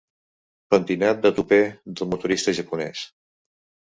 Pentinat 0.75 1.19
de 1.25 1.31
tupè 1.39 1.59
del 1.99 2.09
motorista 2.13 2.55
japonès. 2.61 3.05